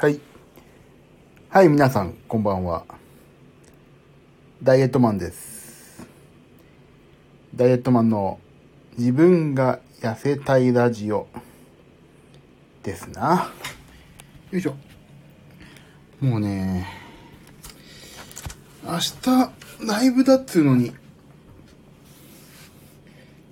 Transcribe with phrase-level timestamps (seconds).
[0.00, 0.20] はい。
[1.48, 2.84] はい、皆さん、こんばんは。
[4.62, 6.06] ダイエットマンです。
[7.52, 8.38] ダイエットマンの
[8.96, 11.26] 自分が痩せたいラジオ
[12.84, 13.52] ですな。
[14.52, 14.76] よいしょ。
[16.20, 16.86] もうね、
[18.84, 19.50] 明日、
[19.84, 20.94] ライブだっつうのに、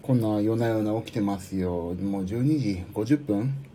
[0.00, 1.92] こんな夜な夜な起きてますよ。
[1.94, 3.65] もう12時50分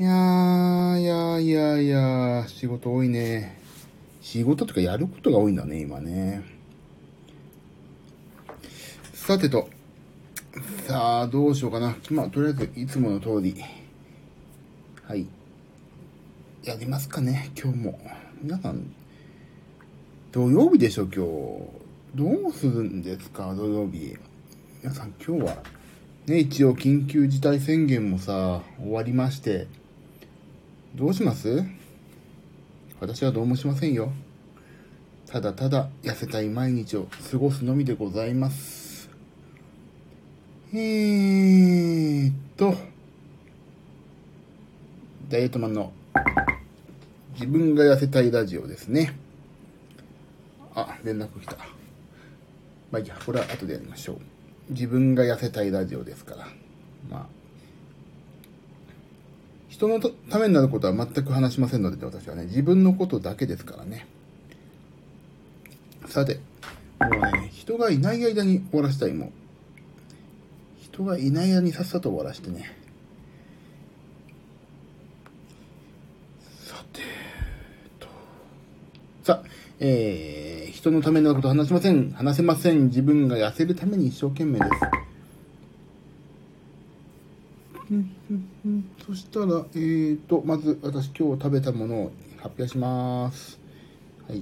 [0.00, 3.58] いやー、いやー、いやー、いやー、仕事多いね。
[4.20, 6.44] 仕事とかやることが多いんだね、今ね。
[9.12, 9.68] さてと、
[10.86, 11.96] さあ、どうしようかな。
[12.10, 13.56] まあ、とりあえず、いつもの通り。
[15.02, 15.26] はい。
[16.62, 17.98] やりますかね、今日も。
[18.40, 18.92] 皆さん、
[20.30, 22.40] 土曜日でしょ、今日。
[22.44, 24.16] どうするんですか、土曜日。
[24.80, 25.64] 皆さん、今日は、
[26.26, 29.66] ね、一応、緊急事態宣言もさ、終わりまして、
[30.98, 31.62] どうします？
[32.98, 34.10] 私はどうもしませんよ。
[35.26, 39.08] ただただ痩せたい毎日を過ごすのみでございます。
[40.72, 42.74] えーっと、
[45.28, 45.92] ダイエットマンの
[47.34, 49.16] 自分が痩せたいラジオですね。
[50.74, 51.58] あ、連絡来た。
[52.90, 54.18] まあいいや、これは後でやりましょう。
[54.70, 56.48] 自分が痩せたいラジオですから。
[57.08, 57.26] まあ、
[59.78, 64.08] 人のためになることは全く話しませんので、私はね、自分のことだけですからね。
[66.06, 66.40] さて、
[66.98, 69.30] もうね、人がいない間に終わらせたい、もう。
[70.82, 72.76] 人がいない間にさっさと終わらせてね。
[76.64, 77.02] さて
[78.00, 78.08] と。
[79.22, 82.10] さあ、えー、人のためになることは話しません。
[82.10, 82.86] 話せません。
[82.86, 84.70] 自分が痩せるために一生懸命です。
[87.92, 93.58] うんうんうんそしたら、えーと、まず私今日食べたものを発表します。
[94.28, 94.40] はい。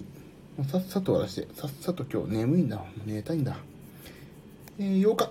[0.58, 2.78] もうさっさと終わらして、さっさと今日眠いんだ。
[2.78, 3.58] もう寝たいんだ。
[4.80, 5.30] えー、8日。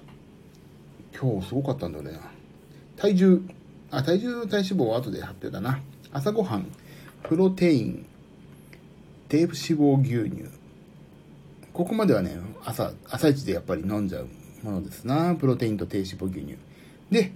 [1.20, 2.18] 今日すごかったんだよね。
[2.96, 3.42] 体重、
[3.92, 5.82] あ、体重、体脂肪は後で発表だな。
[6.14, 6.68] 朝ごはん、
[7.24, 8.06] プロテイン、
[9.28, 10.50] 低脂肪牛乳。
[11.74, 14.30] ここまではね、朝、朝一でやっぱり飲んじゃう
[14.64, 15.36] ものですな。
[15.36, 16.56] プロテインと低脂肪牛乳。
[17.12, 17.34] で、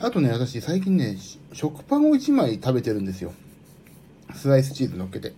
[0.00, 1.16] あとね、私最近ね、
[1.52, 3.32] 食パンを1枚食べてるんですよ。
[4.34, 5.32] スライスチーズ乗っけて、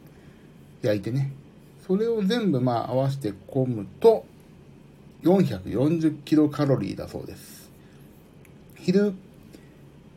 [0.81, 1.33] 焼いてね。
[1.87, 4.25] それを全部まあ合わせて込むと、
[5.25, 7.71] 440キロカロリーだそうです。
[8.77, 9.15] 昼、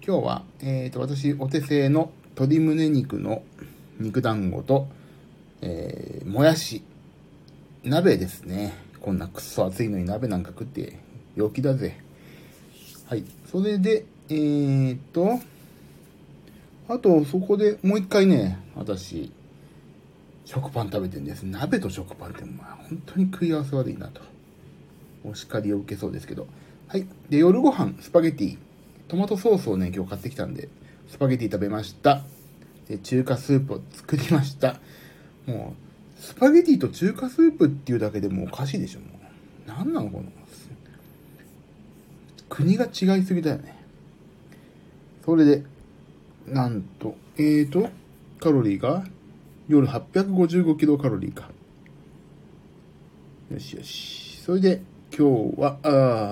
[0.06, 3.44] 今日は、えっ、と、私、お手製の鶏胸肉の
[4.00, 4.88] 肉団子と、
[5.62, 6.84] えー、もやし、
[7.84, 8.74] 鍋ですね。
[9.02, 10.98] こんなくっそ暑いのに鍋なんか食って
[11.36, 11.98] 陽気だぜ。
[13.08, 13.26] はい。
[13.52, 15.40] それで、えーっと、
[16.88, 19.32] あと、そこでもう一回ね、私、
[20.46, 21.44] 食パン食べてるんです。
[21.44, 24.22] 鍋と食パンって、まあ、本当に食い合わせ悪いなと。
[25.24, 26.48] お叱りを受けそうですけど。
[26.88, 27.08] はい。
[27.30, 28.58] で、夜ご飯、スパゲティ。
[29.08, 30.70] トマトソースをね、今日買ってきたんで、
[31.08, 32.22] スパゲティ食べました。
[32.88, 34.80] で、中華スープを作りました。
[35.48, 35.76] も
[36.20, 39.06] う、スパゲティと中華スープっていうだけでもおかしいでしょ、も
[39.66, 39.68] う。
[39.68, 40.26] なんなのこの。
[42.48, 43.79] 国が違いすぎだよね。
[45.26, 45.64] それで、
[46.48, 47.90] なんと、えーと、
[48.40, 49.06] カロリーが、
[49.68, 51.50] 夜855キロカロリーか。
[53.52, 54.42] よしよし。
[54.42, 54.82] それで、
[55.16, 55.88] 今日は、あ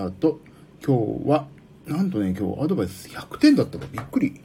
[0.08, 0.40] ーと、
[0.86, 1.48] 今日は、
[1.86, 4.42] なんとね、今日アドバイス100点だったからびっくり。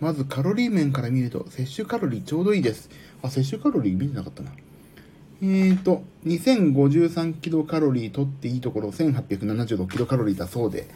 [0.00, 2.90] まずカロリー面から見ると、摂取カロリーちょうどいいです。
[3.22, 4.50] あ、摂取カロリー見てなかったな。
[5.42, 10.86] えーと、2053キロカロリー取っていいところ1876キロカロリーだそうで。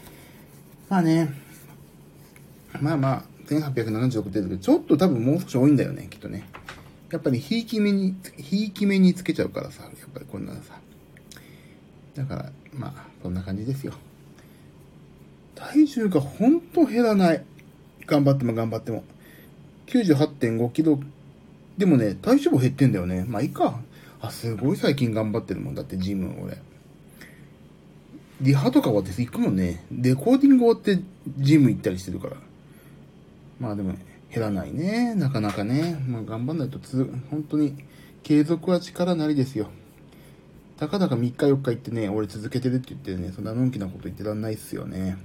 [0.89, 1.31] まあね、
[2.81, 6.49] まあまあ、1876って言うけど、ちょっと多分もう少し多いんだよね、きっとね。
[7.11, 10.79] やっぱり、ひいき目に、ひいき目につけちゃうからさ、やっぱりこんなのさ。
[12.15, 13.93] だから、まあ、そんな感じですよ。
[15.55, 17.43] 体重がほんと減らない。
[18.07, 19.03] 頑張っても頑張っても。
[19.87, 20.99] 98.5キロ。
[21.77, 23.25] でもね、体脂肪減ってんだよね。
[23.27, 23.79] まあいいか。
[24.21, 25.75] あ、すごい最近頑張ってるもん。
[25.75, 26.57] だってジム、俺。
[28.41, 29.85] リハとか終わって行くもんね。
[29.91, 31.03] レコーディング終わって
[31.37, 32.37] ジム行ったりしてるから。
[33.59, 33.93] まあでも、
[34.31, 35.15] 減らないね。
[35.15, 35.97] なかなかね。
[36.07, 37.75] まあ頑張んないとつ、本当に、
[38.23, 39.69] 継続は力なりですよ。
[40.77, 45.17] たかだか3日4日行ってね、俺続けてるって言ってね、そんなのんきなこと言ってらんないっすよね。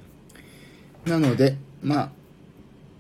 [1.07, 2.11] なので、まあ、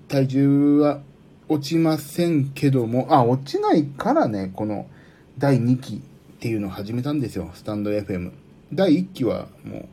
[0.06, 1.00] 体重は
[1.48, 4.86] 落ちませんけども、あ、落ちないからね、この
[5.38, 5.98] 第2期っ
[6.38, 8.30] ていうのを始めたんですよ、スタンド FM。
[8.72, 9.88] 第1期はもう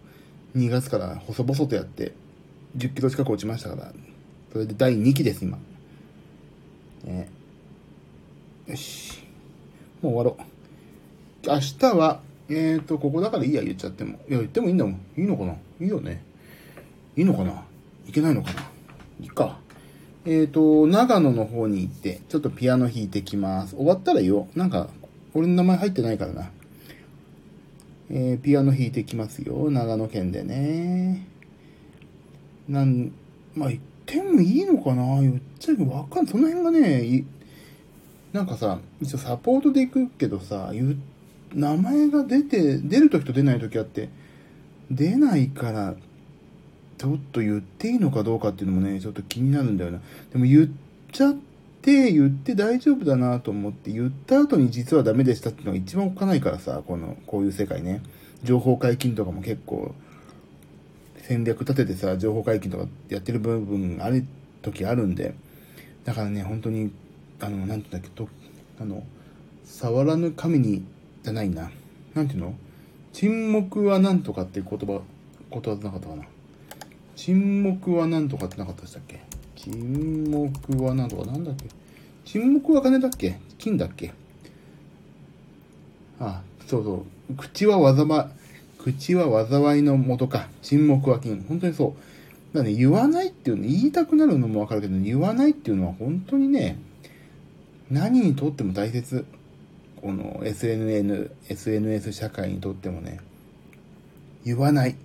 [0.56, 2.13] 2月から細々とやって、
[2.77, 3.94] 10キロ近く落ちましたから、
[4.51, 5.57] それで第2期です、今。
[7.03, 7.30] ね
[8.68, 9.24] よし。
[10.01, 10.51] もう終わろう。
[11.48, 14.19] 明日は、えっ、ー、と、ここだからいいや、言っちゃっても。
[14.30, 14.94] いや、言ってもいいんだもん。
[15.18, 15.53] いいのかな？
[15.53, 16.24] いいよね。
[17.15, 17.63] いいのかな？
[18.07, 18.62] いけないのかな？
[19.21, 19.59] いいか。
[20.25, 23.75] えっ、ー、と、長野の方に行って、ちょっとピアノ弾いてきます。
[23.75, 24.59] 終わったら言おう。
[24.59, 24.89] なんか、
[25.33, 26.51] 俺の名前入ってないからな。
[28.13, 29.72] えー、ピアノ弾いてきますよ。
[29.72, 31.25] 長野県でね。
[32.68, 33.13] なん、
[33.56, 35.22] まあ、言ってもいいのかな？
[35.22, 36.31] 言っちゃうけどわかんない。
[36.31, 37.24] その辺がね、
[38.34, 40.74] なんかさ、一応サポートで行くけどさ、
[41.54, 44.10] 名前が出て、出るときと出ないときあって、
[44.90, 45.96] 出ないから、
[46.98, 50.02] ちょっと言っていいのかどうかっていうのもね、ちょっと気になるんだよな。
[50.34, 50.69] でも言っ
[51.13, 51.36] ちゃっ
[51.81, 58.04] って、言って大丈夫だなと思って、言った後に実はダメでしたっていうのが一番おっかないからさ、この、こういう世界ね。
[58.44, 59.95] 情報解禁とかも結構、
[61.18, 64.25] 戦略立ててさ、情報解禁とかやってる部分ある
[64.62, 65.33] 時あるんで、
[66.06, 66.92] だからね、本当に
[67.39, 68.30] あの、なんて言うんだっけ、と、
[68.80, 69.04] あの、
[69.66, 70.84] 触らぬ神に、
[71.24, 71.72] じゃないな。
[72.13, 72.56] なんていうの？
[73.13, 75.01] 沈黙はなんとかっていう言葉、
[75.50, 76.24] ことわざなかったかな。
[77.16, 79.22] 沈黙はなんとかってなかったでしたっけ？
[79.63, 81.66] 沈黙はなんとかなんだっけ？
[82.25, 83.38] 沈黙は金だっけ？
[83.60, 84.12] 金だっけ？
[86.19, 87.36] ああ、そうそう。
[87.36, 88.24] 口は災い、
[88.80, 90.48] 口は災いのもとか。
[90.63, 91.46] 沈黙は金。
[91.48, 91.96] 本当にそ
[92.54, 92.58] う。
[92.58, 96.78] だね、言わないっていうの、言いたくなるのもわかるけど、言わないっていうのは本当にね、
[97.90, 99.25] 何にとっても大切。
[100.02, 103.19] この SNN、SNS 社会にとってもね、
[104.44, 104.96] 言わない。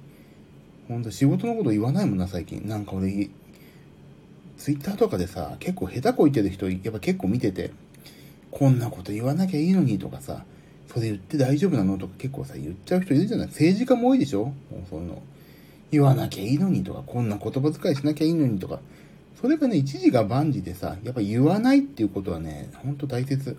[0.89, 2.67] ほんと仕事のこと言わないもんな、最近。
[2.67, 3.29] なんか俺、
[4.67, 7.71] ツイッターとかでさ、結構下手こいてる人、やっぱ結構見てて、
[8.51, 10.45] こんなこと言わなきゃいいのにとかさ、
[10.93, 14.47] それ言って大丈夫なのとか結構さ、言っちゃう人いるじゃない政治家も多いでしょ？
[14.47, 14.55] もう
[14.91, 15.23] そういうの。
[15.93, 18.81] 言わなきゃいいのにとか、こんな言葉遣いしなきゃいいのにとか、
[19.41, 23.57] それがね、一時が万事でさ、やっぱ言わないっていうことはね、ほんと大切。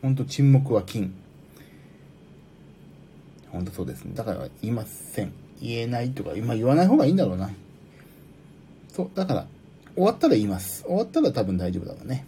[0.00, 1.12] ほんと沈黙は金。
[3.50, 4.12] ほんとそうですね。
[4.14, 5.34] だから言いません。
[5.60, 7.50] 言えないとか、今言わない方がいいんだろうな。
[8.88, 9.46] そう、だから、
[9.94, 10.82] 終わったら言います。
[10.84, 12.26] 終わったら多分大丈夫だろうね。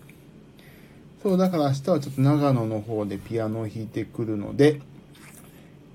[1.23, 4.81] そう、だから明日はちょっと長野の方でピアノを弾いてくるので、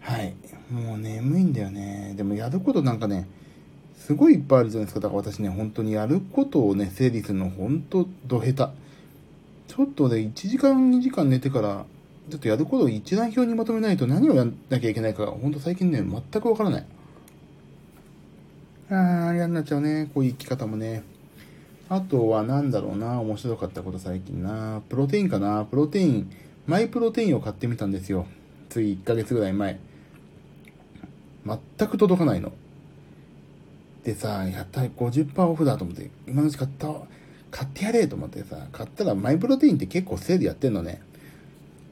[0.01, 0.33] はい。
[0.71, 2.13] もう眠いんだよね。
[2.18, 3.27] でもやることなんかね、
[3.97, 5.00] すごいいっぱいあるじゃないですか。
[5.00, 8.74] だから私ね、本当にやることをね、整理するの本当ど下手。
[9.74, 11.85] ちょっとね、1時間2時間寝てから、
[12.29, 16.85] ちょっとやることを一覧表にまとめないと何をやんなきゃいけないか、本当最近ね、全くわからない。
[18.89, 20.09] あー、嫌になっちゃうね。
[20.13, 21.03] こういう生き方もね。
[21.91, 24.81] あとは何だろうな、面白かったこと最近な。
[24.88, 25.65] プロテインかな。
[25.65, 26.31] プロテイン、
[26.65, 28.27] マイプロテインを買ってみたんですよ。
[28.69, 29.77] つい1ヶ月ぐらい前。
[31.45, 32.53] 全く届かないの。
[34.05, 36.88] でさ、やったら50%オフだと思って、今のうち買った、
[37.51, 41.01] 買ってやれと思ってさ、買ったらマイプロテインって結構セールやってんのね。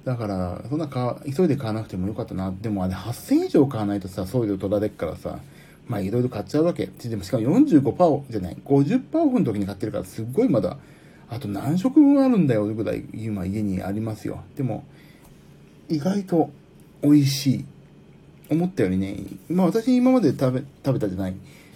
[0.05, 2.53] だから、そんなか、急いで買わなくてもよかったな。
[2.61, 5.39] でもあれ8000以上買わないとさ、送料取られっからさ、
[5.89, 6.85] まあいろいろ買っちゃうわけ。
[6.85, 10.77] でもしかも45%じゃない、50%オフの時に買ってるからすっごいまだ、
[11.29, 14.43] あと何食分あるんだよぐらい今家にありますよ。
[14.55, 14.85] でも、
[15.89, 16.51] 意外と
[17.01, 17.65] 美味しい。
[18.51, 21.35] 思ったよりね、まあ私今まで食べ、食べたじゃない。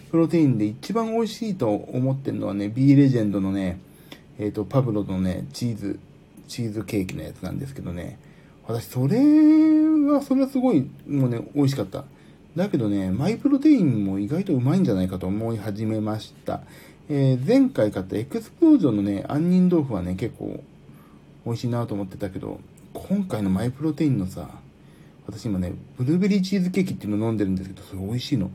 [0.10, 3.80] プロテインで一番美味しいと思ってるのはね、B レジェンドのね、
[4.40, 6.00] えっ、ー、と、パブロのね、チーズ、
[6.48, 8.20] チーズケーキのやつなんですけどね、
[8.68, 12.06] 私、それは、それはすごい、もうね、美味しかった。
[12.56, 16.62] だけどね、マイプロテインも意外とうまいんじゃないかと思い始めました。
[17.10, 20.64] えー、前回買ったエクスプロージョンのね、杏仁豆腐はね、結構
[21.46, 22.60] 美味しいなと思ってたけど、
[22.94, 24.50] 今回のマイプロテインのさ、
[25.26, 28.52] 私今ね、ブルーベリーチーズケーキっていうの飲んでるんですけど、それ美味しいの。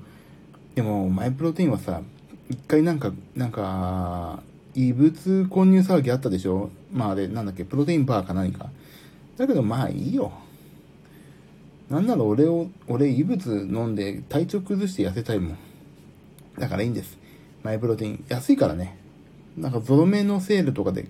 [0.77, 2.01] でも、マイプロテインはさ、
[2.49, 4.43] 一回なんか、なんか、
[4.77, 6.71] 異物混入騒ぎあったでしょ？
[6.93, 8.71] まああれ、なんだっけ、プロテインバーか何か。
[9.37, 10.31] だけどまあいいよ。
[11.91, 15.59] なんなら俺を、俺異物飲んで体調崩して痩せたいもん。
[16.59, 17.19] だからいいんです。
[17.63, 18.25] マイプロテイン。
[18.29, 18.99] 安いからね。
[19.57, 21.09] なんかゾロ目のセールとかで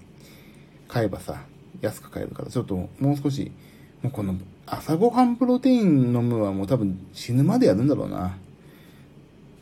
[0.87, 1.43] 買えばさ、
[1.81, 3.51] 安く買えるから、ちょっともう少し、
[4.03, 8.37] もうこの朝ごはんプロテイン飲むはもう多分死ぬまでやるんだろうな。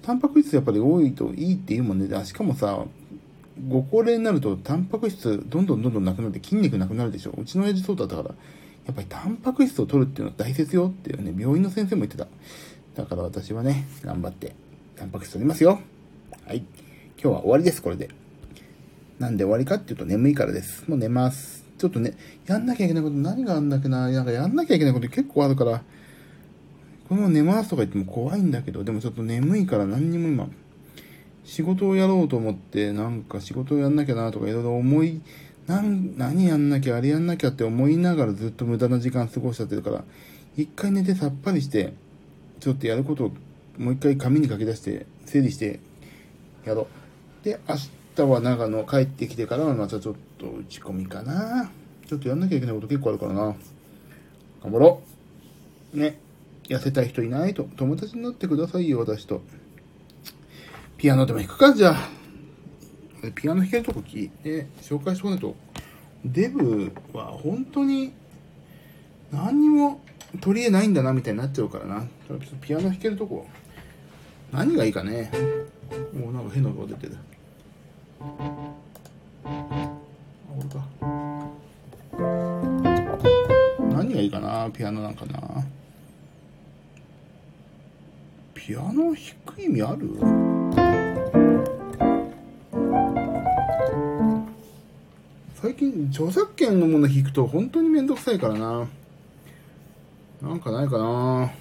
[0.02, 2.24] タンパク質やっぱり多いといいっていうもんね。
[2.24, 2.84] しかもさ、
[3.68, 7.34] ご高齢になるとタンパク質どんどんどんどんなくなって筋肉なくなるでしょ。
[7.36, 8.34] うちの親父そうだったから、
[8.86, 12.28] やっぱりタンパク質を取るっていうのは大切よっていうね、病院の先生も言ってた。
[12.94, 14.54] だから私はね、頑張って
[14.94, 15.80] タンパク質取りますよ。
[16.46, 16.58] はい。
[16.58, 18.08] 今日は終わりです、これで。
[19.18, 20.88] なんで終わりかっていうと眠いからです。
[20.88, 21.64] もう寝ます。
[21.78, 22.16] ちょっとね、
[22.46, 24.08] やんなきゃいけないこと何があんだっけな。
[24.08, 25.82] なんかやんなきゃいけないこと結構あるから、
[27.08, 30.48] この寝ますとか言っても怖いんだけど、でもちょっと眠いから何にも今、
[31.44, 35.20] 仕事をやろうと思って、なんか仕事をやんなきゃなとかいろいろ思い
[35.66, 40.04] なん、何やんなきゃ、あれやんなきゃって思いながらずっと無駄な時間過ごしちゃってるから、
[40.56, 41.92] 一回寝てさっぱりして、
[42.60, 43.32] ちょっとやることを
[43.78, 45.80] もう一回紙に書き出して、整理して、
[46.64, 46.88] やろ
[47.42, 47.44] う。
[47.44, 47.76] で、明
[48.16, 51.70] 日は長野帰ってきてからはまたちょっと打ち込みかな。
[52.06, 53.54] ちょっとやんなきゃいけないこと結構あるからな。
[54.62, 55.02] 頑張ろ
[55.94, 55.98] う。
[55.98, 56.18] ね。
[56.64, 57.68] 痩せたい人いないと。
[57.76, 59.42] 友達になってくださいよ、私と。
[60.96, 62.15] ピアノでも弾くか、じゃあ。
[63.34, 65.54] ピアノ弾けるとこ聞いて、紹介してこないと。
[66.24, 68.12] デブは本当に
[69.32, 70.00] 何にも
[70.40, 72.06] 取り柄ないんだなみたいになっちゃうからな。
[72.60, 73.46] ピアノ弾けるとこ。
[74.52, 75.30] 何がいいかね。
[76.12, 77.16] もうなんか変な音が出てる。
[79.44, 80.86] 俺か。
[83.90, 85.64] 何がいいかなピアノなんかな。
[88.54, 91.35] ピアノ弾く意味ある？
[95.66, 98.86] 最近著作権のもの弾くと本当にめんどくさいからな。
[100.40, 101.52] なんかないかな。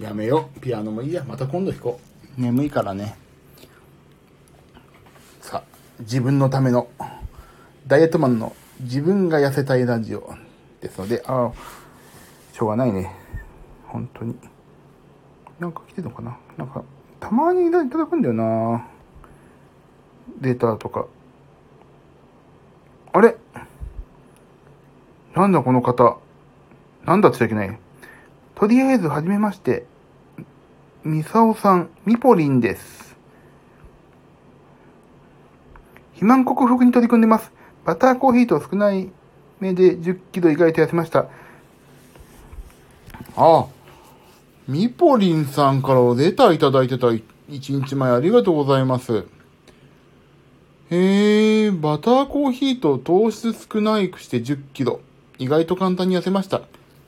[0.00, 0.48] やめよ。
[0.60, 1.24] ピアノもいいや。
[1.24, 1.98] また今度弾こ
[2.38, 2.40] う。
[2.40, 3.16] 眠いからね。
[5.40, 5.62] さあ、
[6.02, 6.86] 自分のための、
[7.88, 10.32] ダイエットマンの自分が痩せたいラジオ
[10.80, 11.52] ですので、ああ、
[12.52, 13.10] しょうがないね。
[13.88, 14.53] 本当に。
[15.64, 16.36] なんか来てるのかな？
[16.58, 16.84] なんか、
[17.20, 18.86] たまにいただくんだよな
[20.42, 21.06] データとか。
[23.14, 23.34] あれ？
[25.34, 26.18] なんだこの方。
[27.06, 27.78] なんだって言っちゃいけない。
[28.54, 29.86] とりあえず、はじめまして。
[31.02, 33.16] みさおさん、みぽりんです。
[36.12, 37.50] 肥満克服に取り組んでます。
[37.86, 39.10] バターコーヒーと少ない
[39.60, 41.20] めで10キロ以外と痩せました。
[43.36, 43.66] ああ、
[44.66, 49.26] みぽりんさんからレターいただいてた1日前ありがとうございます。
[50.90, 55.00] へえ、バターコーヒーと糖質少ないくして10キロ。
[55.38, 56.62] 意外と簡単に痩せました。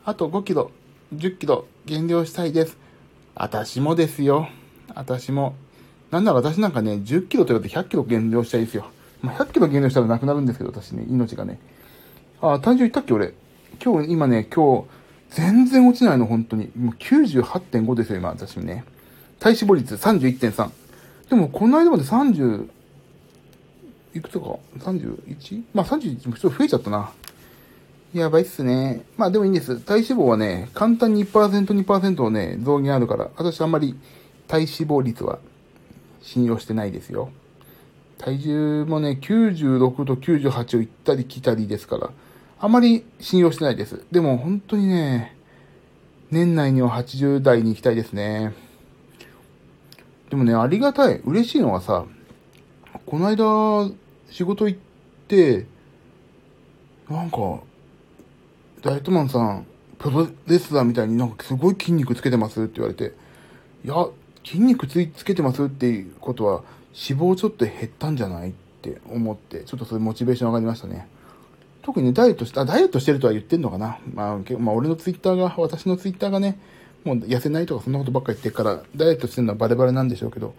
[0.04, 0.70] あと5キロ、
[1.14, 2.76] 10キロ減量したいです。
[3.34, 4.48] 私もですよ。
[4.94, 5.54] 私も。
[6.10, 8.90] なんなら私なんかね、10キロと言われて100キロ減量したいですよ。
[9.22, 11.58] まあ、100キロ減量したらなくなるんですけど、私ね、命がね。
[12.42, 13.32] あ、体重いったっけ俺。
[13.82, 14.88] 今日、今ね、今日、
[15.30, 16.70] 全然落ちないの、本当に。
[16.76, 18.84] もう98.5ですよ、今、私ね。
[19.38, 20.70] 体脂肪率31.3。
[21.30, 22.68] でも、この間まで30、
[24.14, 24.46] いくつか
[24.78, 25.62] ?31?
[25.74, 27.10] まあ31もちょっと増えちゃったな。
[28.14, 29.02] やばいっすね。
[29.18, 29.78] まあでもいいんです。
[29.80, 33.94] 体脂肪はね、簡単に1%、2%をね、増減あるから、私あんまり
[34.48, 35.38] 体脂肪率は
[36.22, 37.30] 信用してないですよ。
[38.18, 42.10] 体重もね、96と98を行ったり来たりですから、
[42.58, 44.04] あまり信用してないです。
[44.10, 45.36] でも本当にね、
[46.30, 48.54] 年内には80代に行きたいですね。
[50.30, 51.20] でもね、ありがたい。
[51.24, 52.06] 嬉しいのはさ、
[53.04, 53.90] この間、
[54.30, 54.80] 仕事行っ
[55.28, 55.66] て、
[57.08, 57.60] なんか、
[58.82, 59.66] ダイエットマンさん、
[59.98, 63.14] プロレスラーみたいになんかすごい筋肉つけてますって言われて、
[63.84, 64.08] いや、
[64.44, 66.62] 筋肉ついつけてますっていうことは、
[66.94, 71.06] 脂肪ちょっと減ったんじゃないって思って、ちょっとそれモチベーション上がりましたね。
[71.86, 73.98] 特にね、ダイエットして、ダイエットしてるとは言ってんのかな。
[74.12, 76.58] まあ、けまあ、俺のツイッターが、私のツイッターがね、
[77.04, 80.52] もう痩せないとかそんなことばっか言ってるから、ダイエットしてるのはバレバレなんでしょうけど、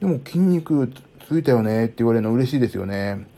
[0.00, 0.92] でも筋肉
[1.28, 3.28] ついたよねって言われるの嬉しいですよね。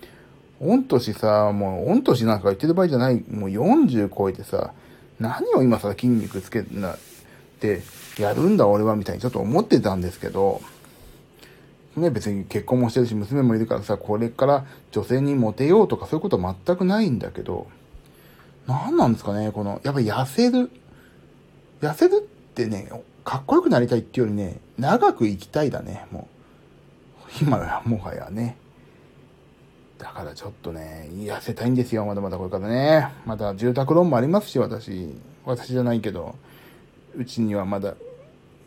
[0.63, 4.73] 御年さ、もう、御年なんか言ってる場合じゃない、もう40超えてさ、
[5.21, 6.99] 何を今さ、筋肉つけなっ
[7.61, 7.83] て
[8.19, 10.63] やるんだ俺はみたいにちょっと思ってたんですけど、
[11.97, 17.67] ね、別に結婚もしてるし、娘もいるからさ、これから女性にモテようとかそういうことは全くないんだけど、
[18.67, 20.71] 何なんですかね、この、やっぱ痩せる。
[21.81, 22.91] 痩せるってね、
[23.25, 26.29] かっこよくなりたいっていうよりね、長く生きたいだね、も
[27.41, 27.45] う。
[27.45, 28.57] 今や、もはやね。
[29.99, 33.09] だからちょっとね、痩せたいんですよ、まだまだこれからね。
[33.25, 35.15] まだ住宅ローンもありますし、私。
[35.45, 36.35] 私じゃないけど、
[37.17, 37.95] うちにはまだ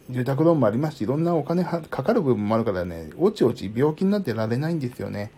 [0.09, 5.31] 住宅ローンもありますし、いろんなお金はかかる部分もあるからね、おちおち病気になってられないんですよね。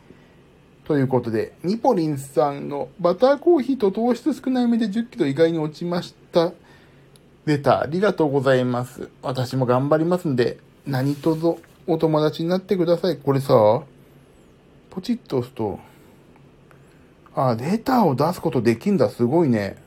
[0.86, 6.54] ということで、ニポリンさんのバターコーヒーと糖質少ないめで10キロ意外に落ちました。
[7.46, 9.10] レターありがとうございます。
[9.22, 11.56] 私も頑張りますんで、何卒
[11.88, 13.18] お友達になってください。
[13.18, 13.84] これさ、
[14.90, 15.80] ポチッと押すと、
[17.36, 19.10] あ、レターを出すことできんだ。
[19.10, 19.78] すごいね。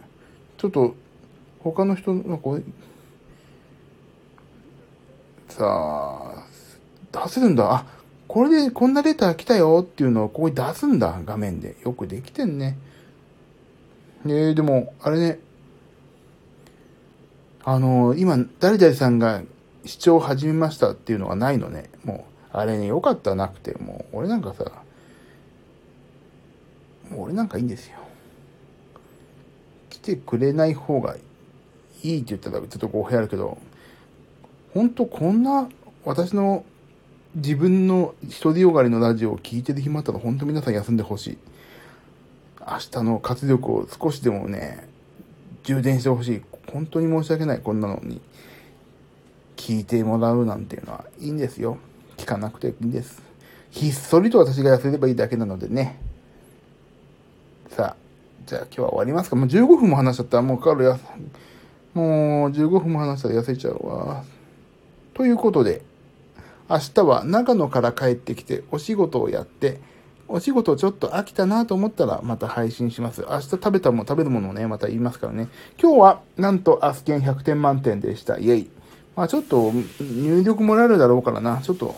[0.59, 0.95] ちょっと、
[1.61, 2.63] 他の人のこれ、
[5.57, 6.47] さあ、
[7.13, 7.73] 出せるんだ。
[7.73, 7.87] あ、
[8.27, 11.21] これでこんなレター来たよっていうのをここに出すんだ。
[11.25, 11.77] 画面で。
[11.85, 12.77] よくできてんね。
[14.27, 15.39] えー、でも、あれね。
[17.63, 19.43] あの、今、誰々さんが
[19.85, 21.89] 視聴を始めましたっていうのがないのね。
[22.03, 24.65] もう、あれね、よかったなくて、もう、俺なんかさ、
[27.11, 27.99] もう俺なんかいいんですよ。
[29.89, 31.15] 来てくれない方が
[32.03, 33.57] いいって言ったらちょっと語弊あるけど、
[34.75, 35.69] 本当こんな
[36.05, 36.65] 私の
[37.37, 41.39] 自分の一人よがりのラジオを聴いてる暇あったら本当皆さん休んでほしい。
[42.61, 44.89] 明日の活力を少しでもね、
[45.63, 46.43] 充電してほしい。
[46.73, 47.61] 本当に申し訳ない。
[47.61, 48.21] こんなのに。
[49.57, 51.79] 聞いてもらうなんていうのはいいんですよ。
[52.17, 53.23] 聞かなくていいんです。
[53.71, 56.01] ひっそりと私が痩せればいいだけなのでね。
[57.69, 57.97] さあ、
[58.45, 59.37] じゃあ今日は終わりますか。
[59.37, 60.99] もう15分も話しちゃったらもうかかるや、
[61.95, 64.25] もう15分も話したら痩せちゃうわ。
[65.15, 65.83] ということで、
[66.69, 69.81] 明日は長野から帰ってきてお仕事をやって、
[70.27, 73.25] お仕事ちょっと飽きたなと思ったらまた配信します。
[73.29, 75.49] 明日食べたも、食べるものをね、また言いますからね。
[75.81, 78.39] 今日はなんとアスケン100点満点でした。
[78.39, 78.71] イェイ。
[79.17, 81.61] まあちょっと入力もらえるだろうからな。
[81.63, 81.95] ちょっと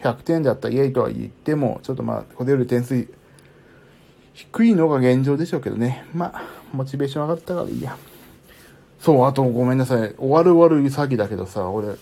[0.00, 3.06] 100点だったイェイとは言っても、ちょっとまあこれより点数
[4.32, 6.04] 低いのが現状でしょうけどね。
[6.14, 6.42] まあ、
[6.72, 7.96] モチベーション上がったからいいや。
[9.00, 10.14] そう、あとごめんなさい。
[10.16, 11.96] 終わる終わる詐欺だけどさ、俺、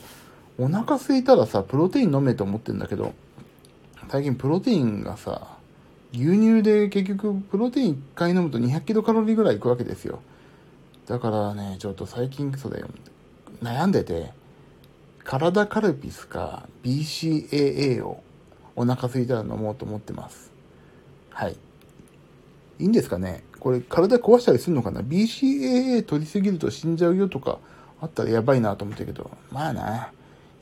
[0.59, 3.13] お腹空いたらさ、プロテイン飲めと思ってんだけど、
[4.09, 5.57] 最近プロテインがさ、
[6.13, 10.21] 牛乳で結局プロテイン1回飲むと200キロカロリーぐらいいくわけですよ。
[11.07, 12.83] だからね、ちょっと最近それ
[13.63, 14.33] 悩んでて、
[15.25, 18.23] 体カルピスか BCAA を
[18.75, 20.51] お腹空いたら飲もうと思ってます。
[21.31, 21.57] はい。
[22.79, 23.43] いいんですかね？
[23.61, 27.59] これ体壊したりするのかな ?BCAA 取りすぎると死んじゃうよとか
[28.01, 30.11] あったらやばいなと思ったけど、まあな。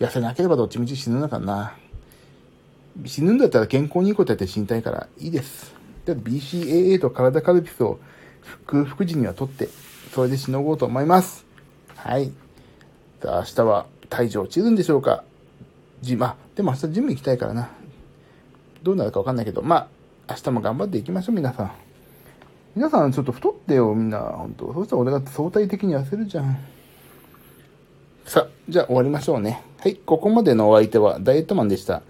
[0.00, 1.74] 痩せなければどっちみち死ぬのかな。
[3.04, 5.74] 死ぬんだったら健康にいいことやって死にたいからいいです。
[6.06, 7.98] で BCAA と体カルピスを
[8.66, 9.68] 空腹時には取って、
[10.12, 11.44] それでしのごうと思います。
[11.96, 12.32] はい。
[13.24, 15.24] 明日は体重落ちるんでしょうか？
[16.02, 17.70] ジまあ、でも明日ジム行きたいからな。
[18.82, 19.88] どうなるかわかんないけど、ま
[20.28, 21.72] あ、明日も頑張っていきましょう、皆さん。
[22.76, 24.18] 皆さんちょっと太ってよ、みんな。
[24.20, 26.58] 本当そうしたら俺が相対的に痩せるじゃん。
[28.24, 29.62] さあ、じゃあ終わりましょうね。
[29.78, 32.02] はい、ここまでのお相手はダイエットマンでした。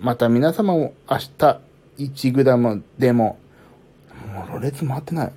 [0.00, 1.60] また皆様も明日
[1.98, 2.44] 1g
[2.98, 3.38] でも、
[4.32, 5.32] もうろれつ回ってない。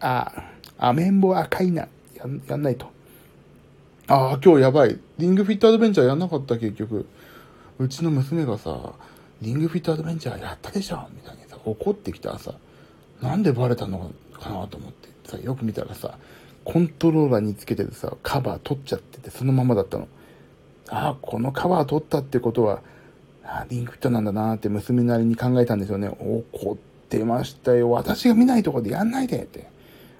[0.00, 0.32] あ
[0.78, 1.86] あ、アメンボ赤いな。
[2.16, 2.86] やんやんないと。
[4.08, 4.98] ああ、今日やばい。
[5.18, 7.06] リングフィットアドベンチャーやんなかった結局。
[7.78, 8.94] うちの娘がさ、
[9.40, 12.54] リングフィットアドベンチャーやったでしょみたいにさ、怒ってきたらさ、
[13.20, 16.18] なんでバレたのかなと思ってさ、よく見たらさ、
[16.64, 20.08] コントローラーにつけててさ、カバー取っちゃってて、そのままだったの。
[20.88, 22.82] ああ、このカバー取ったってことは、
[23.44, 26.08] ああリンクフィットなんだなって娘なりに考えたんですよね。
[26.08, 26.76] 怒っ
[27.08, 27.90] てましたよ。
[27.90, 29.68] 私が見ないとこでやんないでって。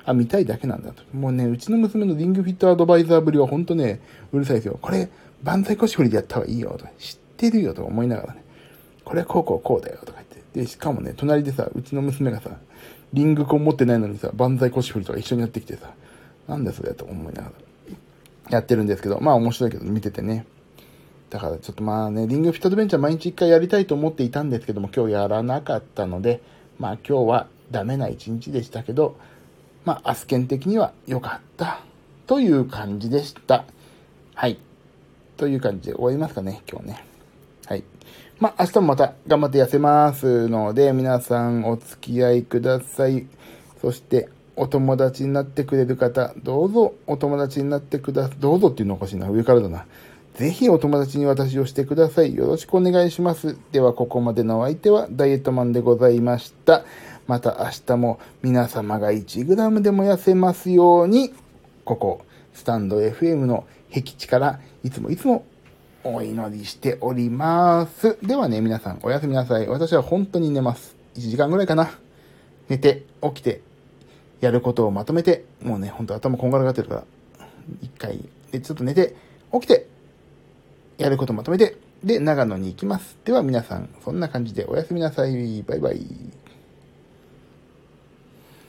[0.04, 1.02] あ、見たいだけなんだと。
[1.12, 4.00] もうね、うちの娘のリングフィットアドバイザーぶりはほんとね、
[4.32, 4.78] うるさいですよ。
[4.80, 5.08] これ、
[5.42, 8.44] 万歳腰振りでやった方がいいよと、知ってるよと思いながらね。
[9.04, 10.60] これはこうこうこうだよとか言って。
[10.60, 12.50] で、しかもね、隣でさ、うちの娘がさ、
[13.12, 15.92] リングコン持ってないのにさ、万歳腰振りとか一緒にやってきてさ、
[16.48, 17.52] なんだそれと思いながら、
[18.50, 20.46] やってるんですけど、まあ面白いけど見ててね。
[21.30, 26.40] だからちょっとまあね、リングフィットアドベンチャー毎日一回やりたいと思っていたんですけども、今日やらなかったので、
[26.78, 29.16] まあ今日はダメな一日でしたけど、
[29.84, 31.82] まあアスケン的には良かった
[32.26, 33.64] という感じでした。
[34.34, 34.58] はい。
[35.36, 37.09] という感じで終わりますかね、今日ね。
[38.40, 43.26] まあ明日もまた頑張って痩せますので、皆さんお付き合いください。
[43.82, 49.28] そして、お友達になってくれる方、どうぞお友達になってくだ、どうぞっていうのおかしいな。
[49.28, 49.84] 上からだな。
[50.36, 52.34] ぜひお友達に私をしてください。
[52.34, 53.58] よろしくお願いします。
[53.72, 56.84] では、ここまでのお相手はダイエットマンでございました。
[57.26, 61.34] また明日も皆様が 1g でも痩せますように、
[61.84, 62.22] ここ、
[62.54, 65.44] スタンド FM の僻地からいつもいつも
[66.02, 68.16] お祈りしております。
[68.22, 69.68] ではね、皆さんおやすみなさい。
[69.68, 70.96] 私は本当に寝ます。
[71.16, 71.90] 1時間ぐらいかな。
[72.68, 73.60] 寝て、起きて、
[74.40, 77.04] やることをまとめて、もうね、ほんと頭こんがらがってるから、
[77.82, 79.14] 一回、で、ちょっと寝て、
[79.52, 79.88] 起きて、
[80.96, 83.18] やることまとめて、で、長野に行きます。
[83.26, 85.62] では皆さん、そんな感じでおやすみなさい。
[85.64, 86.06] バイバイ。